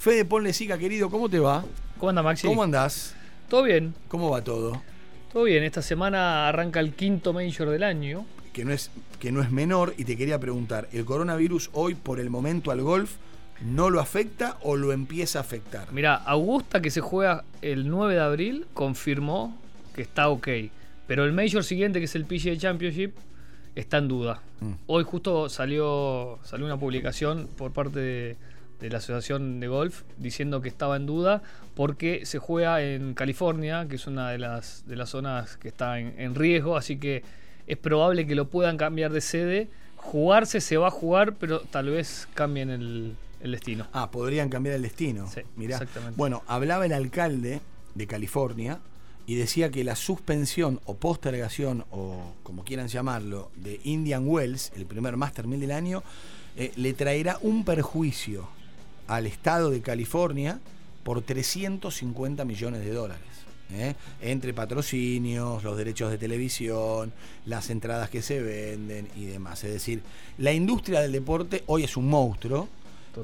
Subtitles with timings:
[0.00, 1.62] Fede Ponle Sica, querido, ¿cómo te va?
[1.98, 2.46] ¿Cómo anda, Maxi?
[2.46, 3.14] ¿Cómo andás?
[3.50, 3.94] ¿Todo bien?
[4.08, 4.80] ¿Cómo va todo?
[5.30, 5.62] Todo bien.
[5.62, 8.24] Esta semana arranca el quinto Major del año.
[8.54, 12.18] Que no es, que no es menor y te quería preguntar, ¿el coronavirus hoy por
[12.18, 13.16] el momento al golf
[13.60, 15.92] no lo afecta o lo empieza a afectar?
[15.92, 19.54] Mira, Augusta que se juega el 9 de abril confirmó
[19.94, 20.48] que está ok.
[21.06, 23.12] Pero el Major siguiente, que es el PGA Championship,
[23.74, 24.40] está en duda.
[24.60, 24.72] Mm.
[24.86, 28.36] Hoy justo salió, salió una publicación por parte de,
[28.80, 31.42] de la Asociación de Golf diciendo que estaba en duda
[31.74, 35.98] porque se juega en California, que es una de las, de las zonas que está
[35.98, 37.22] en, en riesgo, así que
[37.66, 39.68] es probable que lo puedan cambiar de sede.
[39.96, 43.86] Jugarse se va a jugar, pero tal vez cambien el, el destino.
[43.92, 45.28] Ah, podrían cambiar el destino.
[45.28, 45.76] Sí, Mirá.
[45.76, 46.16] exactamente.
[46.16, 47.60] Bueno, hablaba el alcalde
[47.94, 48.80] de California
[49.26, 54.86] y decía que la suspensión o postergación, o como quieran llamarlo, de Indian Wells, el
[54.86, 56.02] primer Master 1000 del año,
[56.56, 58.48] eh, le traerá un perjuicio
[59.10, 60.60] al estado de California
[61.02, 63.26] por 350 millones de dólares.
[63.72, 63.94] ¿eh?
[64.20, 67.12] Entre patrocinios, los derechos de televisión,
[67.44, 69.64] las entradas que se venden y demás.
[69.64, 70.02] Es decir,
[70.38, 72.68] la industria del deporte hoy es un monstruo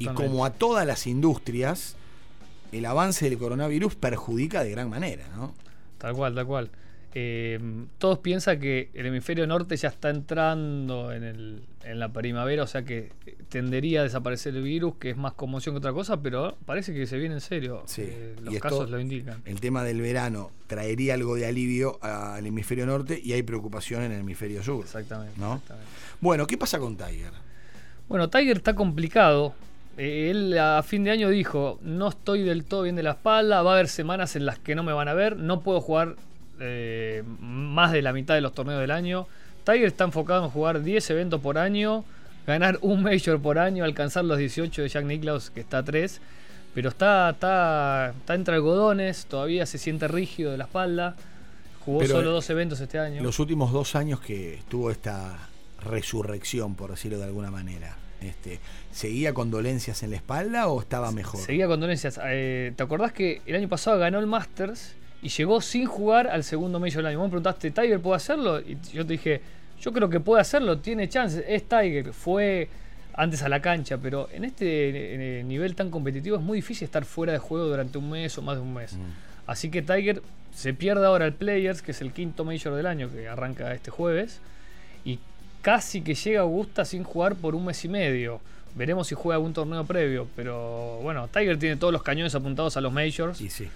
[0.01, 1.95] y como a todas las industrias,
[2.73, 5.55] el avance del coronavirus perjudica de gran manera, ¿no?
[5.98, 6.71] Tal cual, tal cual.
[7.19, 7.59] Eh,
[7.97, 12.67] todos piensan que el hemisferio norte ya está entrando en, el- en la primavera, o
[12.67, 13.11] sea que
[13.48, 17.06] tendería a desaparecer el virus, que es más conmoción que otra cosa, pero parece que
[17.06, 17.84] se viene en serio.
[17.87, 19.41] Sí, Eh, los esto- casos lo indican.
[19.47, 24.12] El tema del verano traería algo de alivio al hemisferio norte y hay preocupación en
[24.12, 24.84] el hemisferio sur.
[24.84, 25.55] Exactamente, ¿no?
[25.55, 25.91] exactamente.
[26.20, 27.33] Bueno, ¿qué pasa con Tiger?
[28.11, 29.55] Bueno, Tiger está complicado.
[29.97, 33.62] Eh, él a fin de año dijo, no estoy del todo bien de la espalda,
[33.62, 36.17] va a haber semanas en las que no me van a ver, no puedo jugar
[36.61, 39.27] eh, más de la mitad de los torneos del año.
[39.65, 42.05] Tiger está enfocado en jugar 10 eventos por año,
[42.47, 46.21] ganar un Major por año, alcanzar los 18 de Jack Nicklaus, que está a 3.
[46.75, 51.17] Pero está, está, está entre algodones, todavía se siente rígido de la espalda.
[51.84, 53.23] Jugó Pero, solo eh, dos eventos este año.
[53.23, 55.49] Los últimos dos años que tuvo esta
[55.83, 58.61] resurrección, por decirlo de alguna manera, este,
[58.93, 61.41] ¿seguía con dolencias en la espalda o estaba mejor?
[61.41, 62.21] Seguía con dolencias.
[62.25, 64.95] Eh, ¿Te acordás que el año pasado ganó el Masters
[65.26, 67.19] y llegó sin jugar al segundo Major del año?
[67.19, 68.60] Vos me preguntaste, ¿Tiger puede hacerlo?
[68.60, 69.41] Y yo te dije,
[69.81, 72.12] yo creo que puede hacerlo, tiene chances, es Tiger.
[72.12, 72.69] Fue
[73.12, 77.32] antes a la cancha, pero en este nivel tan competitivo es muy difícil estar fuera
[77.32, 78.92] de juego durante un mes o más de un mes.
[78.92, 79.48] Mm.
[79.48, 80.22] Así que Tiger
[80.54, 83.91] se pierde ahora el Players, que es el quinto Major del año, que arranca este
[83.91, 84.38] jueves.
[85.04, 85.19] Y
[85.60, 88.41] casi que llega a Augusta sin jugar por un mes y medio.
[88.76, 90.28] Veremos si juega algún torneo previo.
[90.36, 93.41] Pero bueno, Tiger tiene todos los cañones apuntados a los Majors.
[93.41, 93.69] Y sí.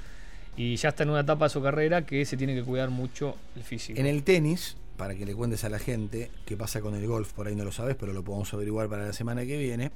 [0.60, 3.34] Y ya está en una etapa de su carrera que se tiene que cuidar mucho
[3.56, 3.98] el físico.
[3.98, 7.32] En el tenis, para que le cuentes a la gente qué pasa con el golf,
[7.32, 9.90] por ahí no lo sabes, pero lo podemos averiguar para la semana que viene,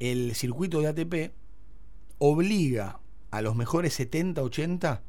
[0.00, 1.32] el circuito de ATP
[2.18, 3.00] obliga
[3.30, 5.00] a los mejores 70-80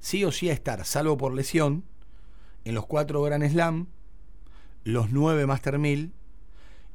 [0.00, 1.84] sí o sí a estar, salvo por lesión,
[2.64, 3.86] en los cuatro Grand Slam,
[4.82, 6.10] los nueve Master 1000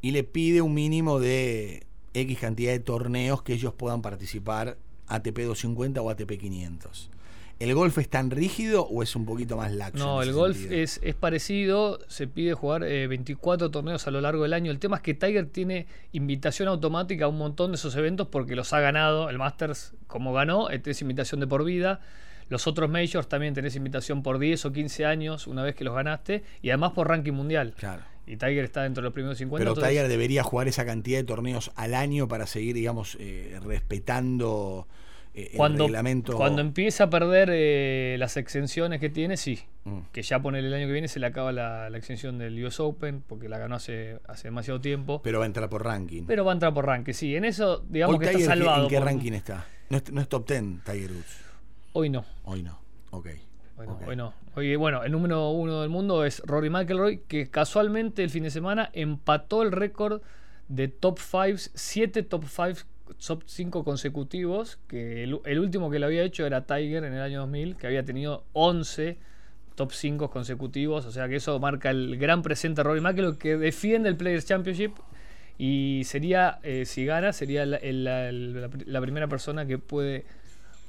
[0.01, 4.77] y le pide un mínimo de X cantidad de torneos que ellos puedan participar
[5.07, 7.11] ATP 250 o ATP 500.
[7.59, 9.97] ¿El golf es tan rígido o es un poquito más laxo?
[9.97, 10.79] No, el golf sentido?
[10.81, 14.72] es, es parecido, se pide jugar eh, 24 torneos a lo largo del año.
[14.72, 18.56] El tema es que Tiger tiene invitación automática a un montón de esos eventos porque
[18.56, 19.29] los ha ganado.
[19.29, 22.00] El Masters, como ganó, eh, tenés invitación de por vida.
[22.50, 25.95] Los otros Majors también tenés invitación por 10 o 15 años una vez que los
[25.95, 27.74] ganaste y además por ranking mundial.
[27.75, 28.03] Claro.
[28.28, 29.59] Y Tiger está dentro de los primeros 50.
[29.62, 33.57] Pero entonces- Tiger debería jugar esa cantidad de torneos al año para seguir, digamos, eh,
[33.63, 35.06] respetando eh,
[35.37, 36.35] el cuando, reglamento.
[36.35, 39.59] cuando empieza a perder eh, las exenciones que tiene, sí.
[39.83, 39.99] Mm.
[40.11, 42.79] Que ya pone el año que viene se le acaba la, la exención del US
[42.79, 45.21] Open porque la ganó hace, hace demasiado tiempo.
[45.21, 46.23] Pero va a entrar por ranking.
[46.25, 47.35] Pero va a entrar por ranking, sí.
[47.35, 48.83] En eso, digamos Hoy que está Tiger, ¿qué- salvado.
[48.83, 49.65] ¿En qué por- ranking está?
[49.89, 51.41] No es, no es top 10 Tiger Woods.
[51.93, 52.25] Hoy no.
[52.43, 52.79] Hoy no.
[53.11, 53.27] Ok.
[53.77, 54.07] Hoy no, Ok.
[54.07, 54.33] hoy no.
[54.55, 58.49] Hoy, bueno, el número uno del mundo es Rory McIlroy, que casualmente el fin de
[58.49, 60.21] semana empató el récord
[60.67, 62.79] de top 5, 7 top 5,
[63.25, 67.21] top 5 consecutivos, que el, el último que lo había hecho era Tiger en el
[67.21, 69.18] año 2000, que había tenido 11
[69.75, 73.57] top 5 consecutivos, o sea que eso marca el gran presente de Rory McIlroy, que
[73.57, 74.94] defiende el Players Championship
[75.59, 80.25] y sería, eh, si gana, sería la, el- la- la- la primera persona que puede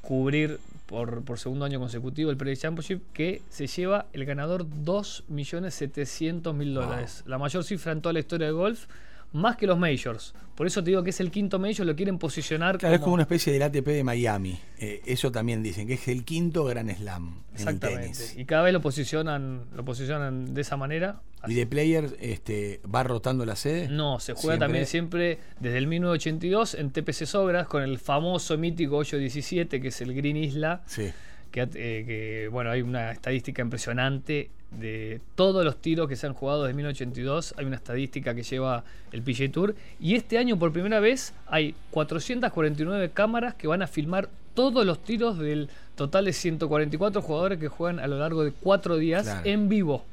[0.00, 6.74] cubrir por, por segundo año consecutivo el Players Championship, que se lleva el ganador 2.700.000
[6.74, 7.22] dólares.
[7.26, 8.86] La mayor cifra en toda la historia del golf
[9.32, 10.34] más que los majors.
[10.54, 13.14] Por eso te digo que es el quinto major, lo quieren posicionar claro, es como
[13.14, 14.58] una especie del ATP de Miami.
[14.78, 18.18] Eh, eso también dicen, que es el quinto Gran Slam Exactamente.
[18.36, 21.20] Y cada vez lo posicionan, lo posicionan de esa manera.
[21.46, 23.88] ¿Y de player este, va rotando la sede?
[23.88, 28.96] No, se juega también siempre desde el 1982 en TPC Sobras con el famoso mítico
[28.96, 30.82] 817, que es el Green Isla.
[30.86, 31.12] Sí.
[31.52, 31.68] Que, eh,
[32.04, 36.74] que, bueno, hay una estadística impresionante de todos los tiros que se han jugado desde
[36.74, 37.54] 1982.
[37.56, 39.74] Hay una estadística que lleva el PGA Tour.
[40.00, 45.02] Y este año, por primera vez, hay 449 cámaras que van a filmar todos los
[45.02, 49.68] tiros del total de 144 jugadores que juegan a lo largo de cuatro días en
[49.68, 50.04] vivo.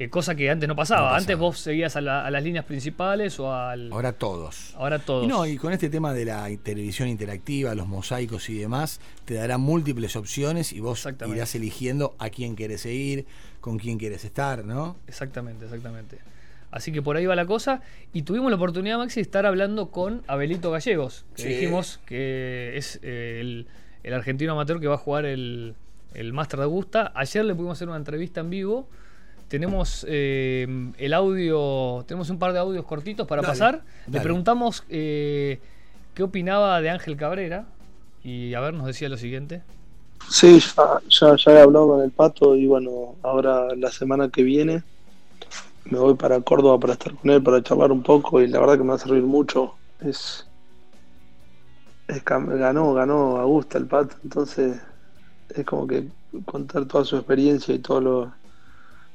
[0.00, 1.14] Eh, cosa que antes no pasaba.
[1.14, 3.92] Antes vos seguías a, las líneas principales o al.
[3.92, 4.74] Ahora todos.
[4.78, 5.26] Ahora todos.
[5.26, 9.34] Y no, y con este tema de la televisión interactiva, los mosaicos y demás, te
[9.34, 13.26] dará múltiples opciones y vos irás eligiendo a quién quieres seguir,
[13.60, 14.96] con quién quieres estar, ¿no?
[15.06, 16.16] Exactamente, exactamente.
[16.70, 17.82] Así que por ahí va la cosa.
[18.14, 23.00] Y tuvimos la oportunidad, Maxi, de estar hablando con Abelito Gallegos, que dijimos que es
[23.02, 23.66] eh,
[24.02, 25.74] el, argentino amateur que va a jugar el,
[26.14, 27.12] el Master de Augusta.
[27.14, 28.88] Ayer le pudimos hacer una entrevista en vivo
[29.50, 33.82] tenemos eh, el audio, tenemos un par de audios cortitos para pasar.
[34.06, 35.58] Le preguntamos eh,
[36.14, 37.64] qué opinaba de Ángel Cabrera
[38.22, 39.62] y a ver, nos decía lo siguiente.
[40.28, 40.60] Sí,
[41.10, 44.84] ya, ya, he hablado con el Pato y bueno, ahora la semana que viene
[45.86, 48.76] me voy para Córdoba para estar con él, para charlar un poco y la verdad
[48.76, 49.74] que me va a servir mucho.
[50.00, 50.46] Es,
[52.06, 54.80] es ganó, ganó Augusta el Pato, entonces
[55.48, 56.06] es como que
[56.44, 58.39] contar toda su experiencia y todo lo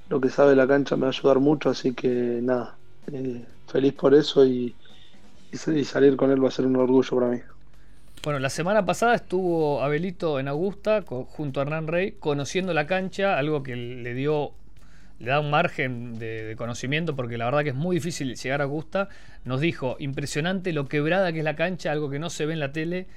[0.10, 2.76] lo que sabe la cancha me va a ayudar mucho, así que nada,
[3.12, 4.76] eh, feliz por eso y,
[5.86, 7.40] salir con él va a ser un orgullo para mí.
[8.24, 13.38] Bueno, la semana pasada estuvo Abelito en Augusta junto a Hernán Rey conociendo la cancha,
[13.38, 14.52] algo que le dio
[15.20, 18.66] le da un margen de, conocimiento porque la verdad que es muy difícil llegar a
[18.66, 19.10] Augusta.
[19.46, 22.60] Nos dijo, impresionante lo quebrada que es la cancha, algo que no se ve en
[22.60, 23.08] la tele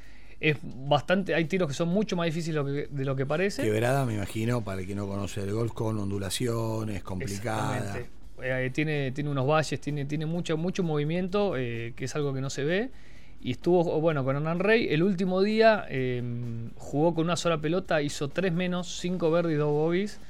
[0.40, 3.62] es bastante, hay tiros que son mucho más difíciles de lo que parece.
[3.62, 7.98] Quebrada, me imagino, para el que no conoce el golf, con ondulaciones, complicada.
[8.40, 12.40] Eh, tiene, tiene unos valles, tiene, tiene mucho, mucho movimiento, eh, que es algo que
[12.40, 12.90] no se ve.
[13.40, 14.86] Y estuvo, bueno, con Hernán Rey.
[14.90, 19.56] El último día em, jugó con una sola pelota, hizo tres menos, cinco verdes y
[19.56, 20.20] dos bogies.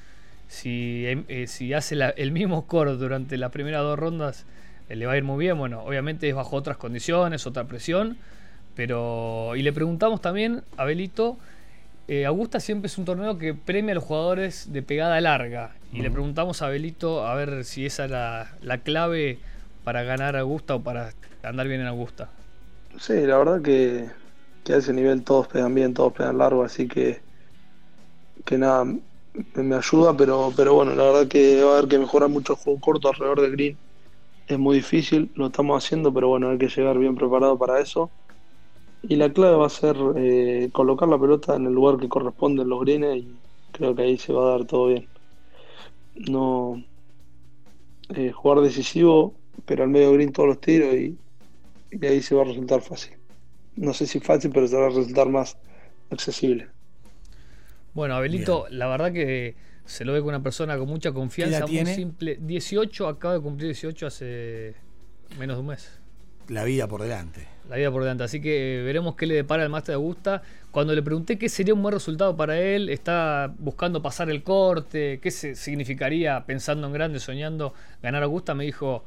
[0.46, 4.46] Si, em, eh, si hace el mismo score durante las primeras dos rondas,
[4.88, 5.58] le va a ir muy bien.
[5.58, 8.16] Bueno, obviamente es bajo otras condiciones, otra presión
[8.78, 11.36] pero, y le preguntamos también a Belito,
[12.06, 15.72] eh, Augusta siempre es un torneo que premia a los jugadores de pegada larga.
[15.92, 19.40] Y le preguntamos a Belito a ver si esa era la, clave
[19.82, 21.10] para ganar Augusta o para
[21.42, 22.28] andar bien en Augusta.
[23.00, 24.10] Sí, la verdad que,
[24.72, 27.18] a ese nivel todos pegan bien, todos pegan largo, así que,
[28.44, 28.84] que nada,
[29.56, 32.60] me ayuda, pero, pero bueno, la verdad que va a haber que mejorar mucho el
[32.60, 33.76] juego corto alrededor del green.
[34.46, 38.08] Es muy difícil, lo estamos haciendo, pero bueno, hay que llegar bien preparado para eso.
[39.02, 42.62] Y la clave va a ser eh, colocar la pelota en el lugar que corresponde
[42.62, 43.28] en los greens y
[43.72, 45.06] creo que ahí se va a dar todo bien.
[46.14, 46.82] No
[48.14, 49.34] eh, jugar decisivo,
[49.66, 51.16] pero al medio green todos los tiros y,
[52.02, 53.14] ahí se va a resultar fácil.
[53.76, 55.56] No sé si fácil, pero se va a resultar más
[56.10, 56.68] accesible.
[57.94, 61.86] Bueno, Abelito, la verdad que se lo ve con una persona con mucha confianza, muy
[61.86, 62.38] simple.
[62.40, 64.74] 18, acaba de cumplir 18 hace
[65.38, 66.00] menos de un mes.
[66.48, 68.24] La vida por delante la vida por delante.
[68.24, 70.42] Así que veremos qué le depara al Master de Augusta.
[70.70, 75.20] Cuando le pregunté qué sería un buen resultado para él, está buscando pasar el corte,
[75.22, 79.04] qué significaría pensando en grande, soñando ganar Augusta, me dijo,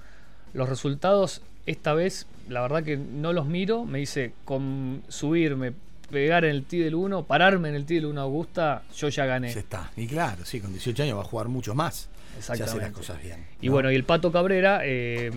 [0.53, 5.73] los resultados esta vez, la verdad que no los miro, me dice, con subirme,
[6.11, 9.25] pegar en el T del 1, pararme en el T del 1 Augusta, yo ya
[9.25, 9.51] gané.
[9.51, 9.91] Está.
[9.97, 12.09] Y claro, sí, con 18 años va a jugar mucho más.
[12.37, 12.81] Exactamente.
[12.81, 13.45] las cosas bien.
[13.61, 15.31] Y bueno, y el Pato Cabrera, eh,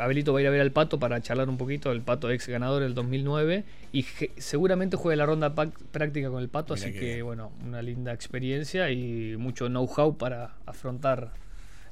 [0.00, 2.48] Abelito va a ir a ver al Pato para charlar un poquito, el Pato ex
[2.48, 4.04] ganador del 2009, y
[4.38, 9.36] seguramente juegue la ronda práctica con el Pato, así que, bueno, una linda experiencia y
[9.36, 11.32] mucho know-how para afrontar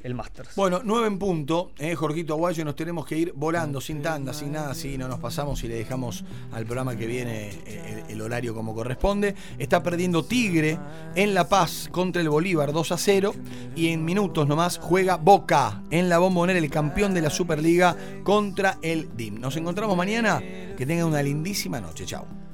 [0.02, 0.54] el Masters.
[0.56, 4.52] Bueno, 9 en punto, eh, Jorgito Aguayo, nos tenemos que ir volando, sin tanda, sin
[4.52, 8.54] nada, así no nos pasamos y le dejamos al programa que viene eh, el, horario
[8.54, 9.34] como corresponde.
[9.58, 10.78] Está perdiendo Tigre
[11.14, 13.34] en La Paz contra el Bolívar 2 a 0
[13.76, 18.78] y en minutos nomás juega Boca en la bombonera, el campeón de la Superliga contra
[18.82, 19.40] el DIM.
[19.40, 22.47] Nos encontramos mañana, que tengan una lindísima noche, chao.